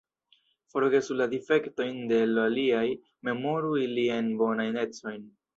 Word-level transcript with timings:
Forgesu 0.71 1.17
la 1.19 1.27
difektojn 1.33 2.01
de 2.13 2.19
l' 2.31 2.45
aliaj, 2.45 2.83
memoru 3.29 3.77
iliajn 3.85 4.37
bonajn 4.43 4.85
ecojn. 4.89 5.33